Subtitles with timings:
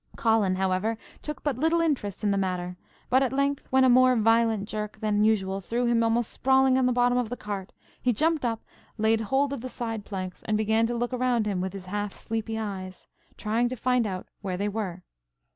[0.15, 2.75] Colin, however, took but little interest in the matter;
[3.11, 6.87] but at length, when a more violent jerk than usual threw him almost sprawling on
[6.87, 8.63] the bottom of the cart, he jumped up,
[8.97, 12.15] laid hold of the side planks, and began to look around him with his half
[12.15, 13.05] sleepy eyes,
[13.37, 15.03] trying to find out where they were.